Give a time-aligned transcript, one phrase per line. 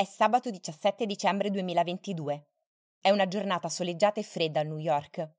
[0.00, 2.46] È sabato 17 dicembre 2022.
[3.02, 5.30] È una giornata soleggiata e fredda a New York.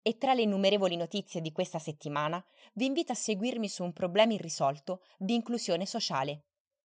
[0.00, 2.42] E tra le innumerevoli notizie di questa settimana
[2.72, 6.44] vi invito a seguirmi su un problema irrisolto di inclusione sociale,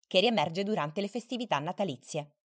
[0.07, 2.37] che riemerge durante le festività natalizie.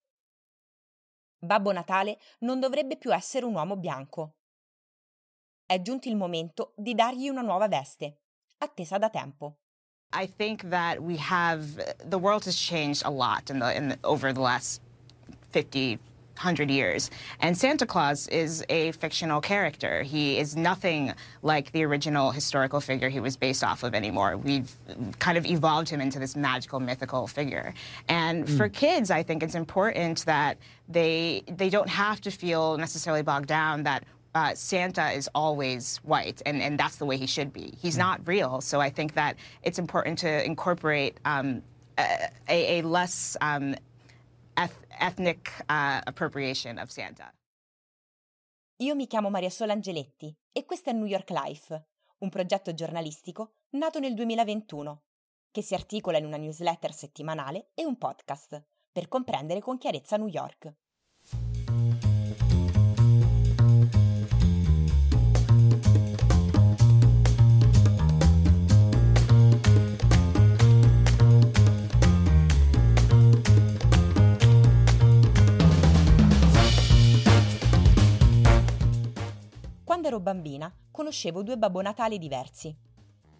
[1.38, 4.38] Babbo Natale non dovrebbe più essere un uomo bianco.
[5.64, 8.22] È giunto il momento di dargli una nuova veste,
[8.58, 9.58] attesa da tempo.
[10.12, 11.66] I think that we have
[12.08, 14.80] the world has changed a lot in the, in the, over the last
[15.50, 15.98] 50
[16.38, 17.10] 100 years.
[17.40, 20.02] And Santa Claus is a fictional character.
[20.02, 24.36] He is nothing like the original historical figure he was based off of anymore.
[24.36, 24.72] We've
[25.18, 27.74] kind of evolved him into this magical, mythical figure.
[28.08, 28.56] And mm.
[28.56, 33.48] for kids, I think it's important that they they don't have to feel necessarily bogged
[33.48, 34.04] down that
[34.38, 37.74] uh, Santa is always white, and, and that's the way he should be.
[37.82, 38.06] He's mm.
[38.06, 41.62] not real, so I think that it's important to incorporate um,
[41.98, 43.74] a, a, less um,
[45.00, 47.32] ethnic uh, appropriation of Santa.
[48.80, 51.86] Io mi chiamo Maria Sola Angeletti e questo è New York Life,
[52.18, 55.02] un progetto giornalistico nato nel 2021,
[55.50, 60.28] che si articola in una newsletter settimanale e un podcast per comprendere con chiarezza New
[60.28, 60.72] York.
[80.28, 82.74] Bambina conoscevo due Babbo Natale diversi.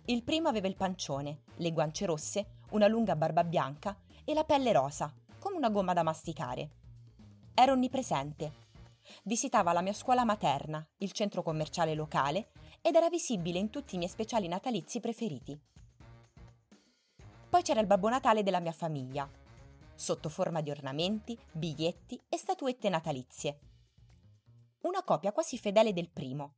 [0.06, 3.94] Il primo aveva il pancione, le guance rosse, una lunga barba bianca
[4.24, 6.70] e la pelle rosa, come una gomma da masticare.
[7.52, 8.66] Era onnipresente.
[9.24, 13.98] Visitava la mia scuola materna, il centro commerciale locale ed era visibile in tutti i
[13.98, 15.58] miei speciali natalizi preferiti.
[17.50, 19.28] Poi c'era il Babbo Natale della mia famiglia,
[19.94, 23.58] sotto forma di ornamenti, biglietti e statuette natalizie
[24.80, 26.54] una copia quasi fedele del primo.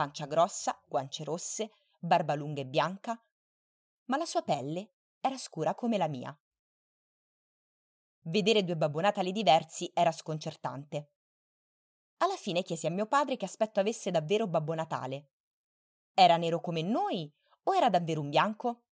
[0.00, 3.22] Pancia grossa, guance rosse, barba lunga e bianca,
[4.06, 6.34] ma la sua pelle era scura come la mia.
[8.20, 11.10] Vedere due Babbo diversi era sconcertante.
[12.16, 15.32] Alla fine chiesi a mio padre che aspetto avesse davvero Babbo Natale.
[16.14, 17.30] Era nero come noi
[17.64, 18.84] o era davvero un bianco?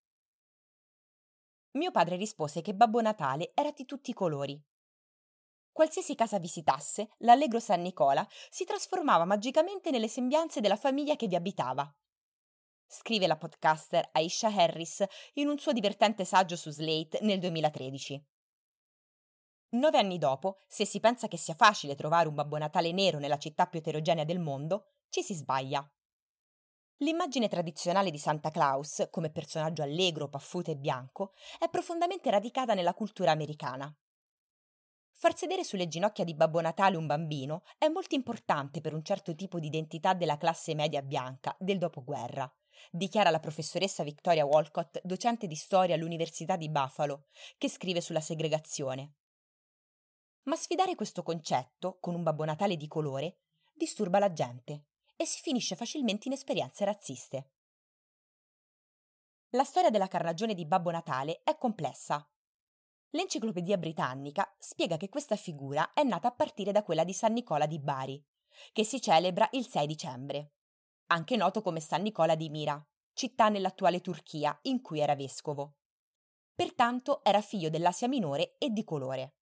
[1.71, 4.63] Mio padre rispose che Babbo Natale era di tutti i colori,
[5.79, 11.37] Qualsiasi casa visitasse, l'allegro San Nicola si trasformava magicamente nelle sembianze della famiglia che vi
[11.37, 11.89] abitava.
[12.85, 18.27] Scrive la podcaster Aisha Harris in un suo divertente saggio su Slate nel 2013.
[19.75, 23.39] Nove anni dopo, se si pensa che sia facile trovare un Babbo Natale nero nella
[23.39, 25.89] città più eterogenea del mondo, ci si sbaglia.
[27.03, 32.95] L'immagine tradizionale di Santa Claus, come personaggio allegro, paffuto e bianco, è profondamente radicata nella
[32.95, 33.97] cultura americana.
[35.21, 39.35] Far sedere sulle ginocchia di Babbo Natale un bambino è molto importante per un certo
[39.35, 42.49] tipo di identità della classe media bianca del dopoguerra,
[42.93, 47.25] dichiara la professoressa Victoria Walcott, docente di storia all'Università di Buffalo,
[47.57, 49.15] che scrive sulla segregazione.
[50.45, 53.39] Ma sfidare questo concetto con un Babbo Natale di colore
[53.75, 54.85] disturba la gente
[55.17, 57.51] e si finisce facilmente in esperienze razziste.
[59.49, 62.25] La storia della carnagione di Babbo Natale è complessa
[63.13, 67.65] L'Enciclopedia Britannica spiega che questa figura è nata a partire da quella di San Nicola
[67.65, 68.23] di Bari,
[68.71, 70.53] che si celebra il 6 dicembre,
[71.07, 75.77] anche noto come San Nicola di Mira, città nell'attuale Turchia in cui era vescovo.
[76.55, 79.37] Pertanto era figlio dell'Asia minore e di colore.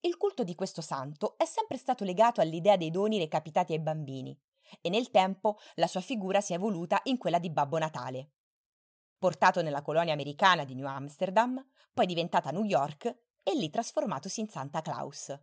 [0.00, 4.36] Il culto di questo santo è sempre stato legato all'idea dei doni recapitati ai bambini
[4.80, 8.30] e nel tempo la sua figura si è evoluta in quella di Babbo Natale
[9.18, 13.04] portato nella colonia americana di New Amsterdam, poi diventata New York
[13.42, 15.38] e lì trasformatosi in Santa Claus.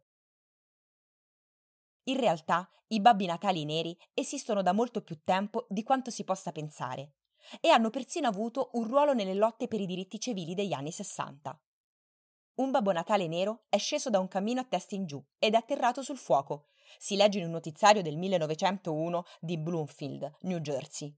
[2.06, 6.52] In realtà i babbi natali neri esistono da molto più tempo di quanto si possa
[6.52, 7.14] pensare
[7.60, 11.60] e hanno persino avuto un ruolo nelle lotte per i diritti civili degli anni Sessanta.
[12.56, 15.58] Un Babbo Natale nero è sceso da un cammino a testa in giù ed è
[15.58, 21.16] atterrato sul fuoco, si legge in un notiziario del 1901 di Bloomfield, New Jersey.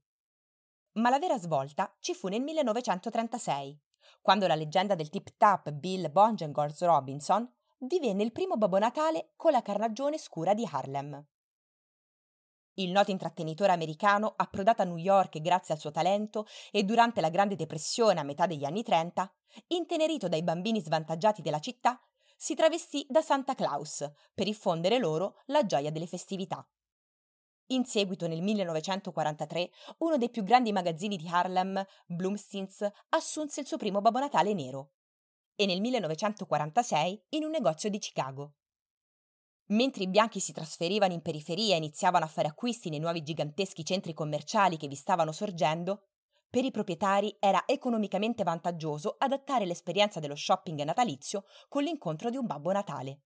[0.96, 3.78] Ma la vera svolta ci fu nel 1936,
[4.22, 7.46] quando la leggenda del tip-tap Bill Bongengors Robinson
[7.76, 11.22] divenne il primo Babbo Natale con la carnagione scura di Harlem.
[12.78, 17.30] Il noto intrattenitore americano, approdato a New York grazie al suo talento e durante la
[17.30, 19.30] Grande Depressione a metà degli anni 30,
[19.68, 22.00] intenerito dai bambini svantaggiati della città,
[22.36, 26.66] si travestì da Santa Claus per diffondere loro la gioia delle festività.
[27.70, 33.76] In seguito, nel 1943, uno dei più grandi magazzini di Harlem, Bloomsteins, assunse il suo
[33.76, 34.92] primo Babbo Natale nero.
[35.58, 38.56] e nel 1946 in un negozio di Chicago.
[39.68, 43.82] Mentre i bianchi si trasferivano in periferia e iniziavano a fare acquisti nei nuovi giganteschi
[43.82, 46.08] centri commerciali che vi stavano sorgendo,
[46.48, 52.46] per i proprietari era economicamente vantaggioso adattare l'esperienza dello shopping natalizio con l'incontro di un
[52.46, 53.22] Babbo Natale.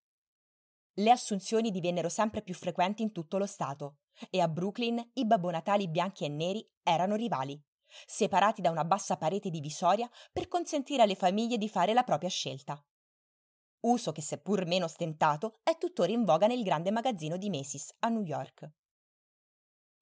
[0.95, 3.97] Le assunzioni divennero sempre più frequenti in tutto lo Stato
[4.29, 7.61] e a Brooklyn i Babbo Natali bianchi e neri erano rivali,
[8.07, 12.83] separati da una bassa parete divisoria per consentire alle famiglie di fare la propria scelta.
[13.81, 18.09] Uso che, seppur meno stentato, è tuttora in voga nel grande magazzino di Macy's a
[18.09, 18.71] New York.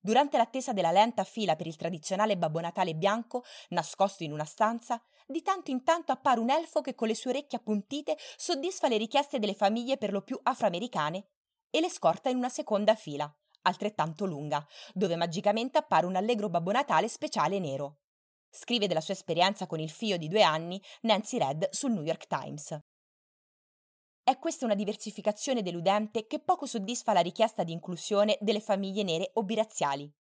[0.00, 5.00] Durante l'attesa della lenta fila per il tradizionale Babbo Natale bianco, nascosto in una stanza,
[5.26, 8.97] di tanto in tanto appare un elfo che con le sue orecchie appuntite soddisfa le
[8.97, 11.26] richieste delle famiglie per lo più afroamericane
[11.71, 13.32] e le scorta in una seconda fila,
[13.69, 18.00] altrettanto lunga, dove magicamente appare un allegro Babbo Natale speciale nero.
[18.50, 22.26] Scrive della sua esperienza con il figlio di due anni Nancy Red sul New York
[22.26, 22.79] Times.
[24.23, 29.31] È questa una diversificazione deludente che poco soddisfa la richiesta di inclusione delle famiglie nere
[29.35, 30.12] o biraziali.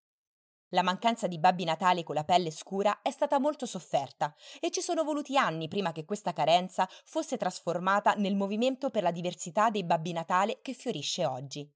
[0.71, 4.81] La mancanza di babbi natali con la pelle scura è stata molto sofferta e ci
[4.81, 9.85] sono voluti anni prima che questa carenza fosse trasformata nel movimento per la diversità dei
[9.85, 11.73] babbi natale che fiorisce oggi.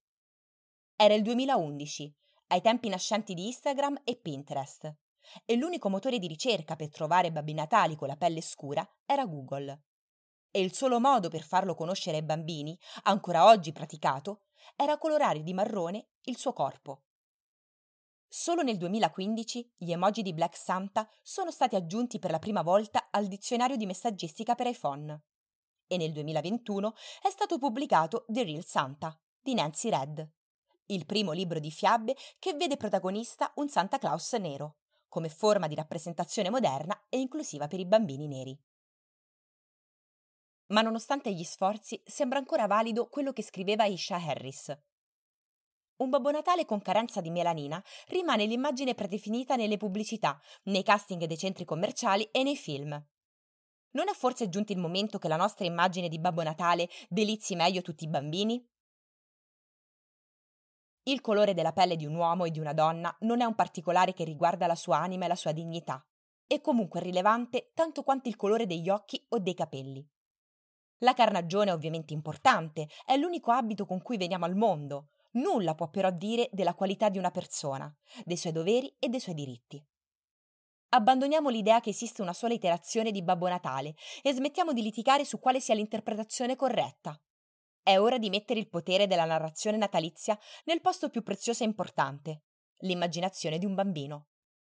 [1.03, 2.15] Era il 2011,
[2.49, 4.95] ai tempi nascenti di Instagram e Pinterest,
[5.47, 9.85] e l'unico motore di ricerca per trovare babbi natali con la pelle scura era Google
[10.51, 14.43] e il solo modo per farlo conoscere ai bambini, ancora oggi praticato,
[14.77, 17.05] era colorare di marrone il suo corpo.
[18.29, 23.09] Solo nel 2015 gli emoji di Black Santa sono stati aggiunti per la prima volta
[23.11, 25.23] al dizionario di messaggistica per iPhone.
[25.87, 26.93] E nel 2021
[27.23, 30.31] è stato pubblicato The Real Santa di Nancy Red,
[30.93, 34.77] il primo libro di fiabe che vede protagonista un Santa Claus nero,
[35.09, 38.59] come forma di rappresentazione moderna e inclusiva per i bambini neri.
[40.69, 44.79] Ma nonostante gli sforzi, sembra ancora valido quello che scriveva Isha Harris.
[45.97, 51.37] Un Babbo Natale con carenza di melanina rimane l'immagine predefinita nelle pubblicità, nei casting dei
[51.37, 52.91] centri commerciali e nei film.
[53.93, 57.83] Non è forse giunto il momento che la nostra immagine di Babbo Natale delizi meglio
[57.83, 58.65] tutti i bambini?
[61.05, 64.13] Il colore della pelle di un uomo e di una donna non è un particolare
[64.13, 66.05] che riguarda la sua anima e la sua dignità.
[66.47, 70.07] È comunque rilevante tanto quanto il colore degli occhi o dei capelli.
[70.99, 75.13] La carnagione è ovviamente importante, è l'unico abito con cui veniamo al mondo.
[75.33, 77.91] Nulla può però dire della qualità di una persona,
[78.25, 79.83] dei suoi doveri e dei suoi diritti.
[80.93, 85.39] Abbandoniamo l'idea che esiste una sola iterazione di Babbo Natale e smettiamo di litigare su
[85.39, 87.19] quale sia l'interpretazione corretta.
[87.91, 92.45] È ora di mettere il potere della narrazione natalizia nel posto più prezioso e importante,
[92.83, 94.29] l'immaginazione di un bambino.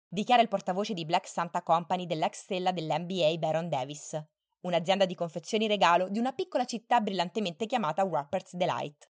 [0.08, 4.24] Dichiara il portavoce di Black Santa Company dell'ex stella dell'NBA Baron Davis
[4.60, 9.10] un'azienda di confezioni regalo di una piccola città brillantemente chiamata Wrapper's Delight.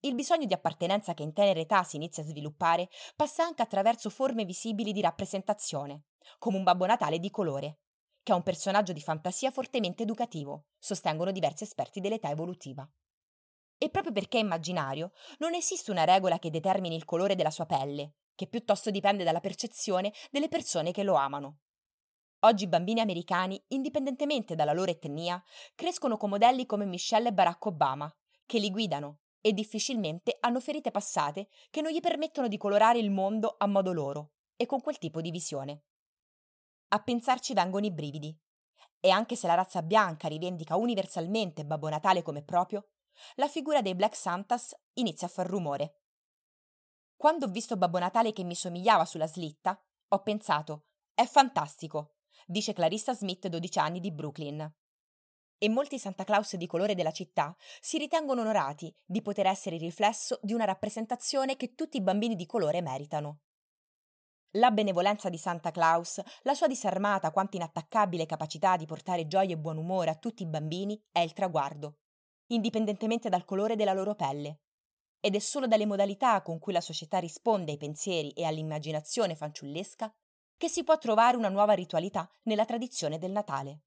[0.00, 4.10] Il bisogno di appartenenza che in tenera età si inizia a sviluppare passa anche attraverso
[4.10, 6.08] forme visibili di rappresentazione,
[6.38, 7.78] come un Babbo Natale di colore,
[8.24, 12.90] che è un personaggio di fantasia fortemente educativo, sostengono diversi esperti dell'età evolutiva.
[13.76, 17.66] E proprio perché è immaginario, non esiste una regola che determini il colore della sua
[17.66, 21.58] pelle, che piuttosto dipende dalla percezione delle persone che lo amano.
[22.40, 25.42] Oggi i bambini americani, indipendentemente dalla loro etnia,
[25.74, 28.10] crescono con modelli come Michelle e Barack Obama,
[28.46, 33.10] che li guidano e difficilmente hanno ferite passate che non gli permettono di colorare il
[33.10, 35.82] mondo a modo loro e con quel tipo di visione.
[36.94, 38.32] A pensarci vengono i brividi.
[39.00, 42.90] E anche se la razza bianca rivendica universalmente Babbo Natale come proprio,
[43.34, 46.02] la figura dei Black Santas inizia a far rumore.
[47.16, 52.72] Quando ho visto Babbo Natale che mi somigliava sulla slitta, ho pensato: è fantastico, dice
[52.72, 54.72] Clarissa Smith, 12 anni, di Brooklyn.
[55.58, 59.82] E molti Santa Claus di colore della città si ritengono onorati di poter essere il
[59.82, 63.40] riflesso di una rappresentazione che tutti i bambini di colore meritano.
[64.56, 69.58] La benevolenza di Santa Claus, la sua disarmata quanto inattaccabile capacità di portare gioia e
[69.58, 71.96] buon umore a tutti i bambini è il traguardo,
[72.48, 74.60] indipendentemente dal colore della loro pelle.
[75.18, 80.14] Ed è solo dalle modalità con cui la società risponde ai pensieri e all'immaginazione fanciullesca
[80.56, 83.80] che si può trovare una nuova ritualità nella tradizione del Natale.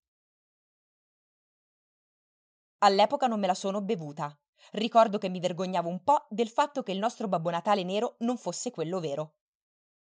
[2.80, 4.38] All'epoca non me la sono bevuta.
[4.72, 8.38] Ricordo che mi vergognavo un po' del fatto che il nostro Babbo Natale nero non
[8.38, 9.37] fosse quello vero.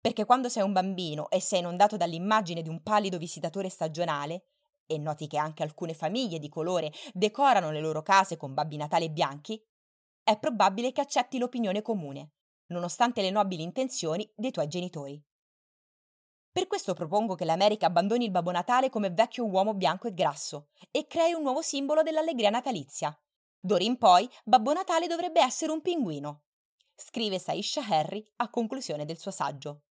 [0.06, 4.44] Perché quando sei un bambino e sei inondato dall'immagine di un pallido visitatore stagionale,
[4.86, 9.10] e noti che anche alcune famiglie di colore decorano le loro case con Babbi Natale
[9.10, 9.60] bianchi,
[10.22, 12.34] è probabile che accetti l'opinione comune,
[12.68, 15.20] nonostante le nobili intenzioni dei tuoi genitori.
[16.52, 20.68] Per questo propongo che l'America abbandoni il Babbo Natale come vecchio uomo bianco e grasso
[20.92, 23.20] e crei un nuovo simbolo dell'allegria natalizia.
[23.60, 26.44] D'ora in poi Babbo Natale dovrebbe essere un pinguino.
[26.94, 29.82] Scrive Saisha Harry a conclusione del suo saggio.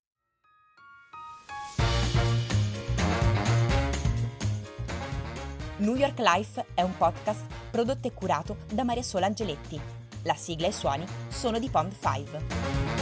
[5.85, 9.79] New York Life è un podcast prodotto e curato da Maria Sola Angeletti.
[10.23, 12.93] La sigla e i suoni sono di Pond 5.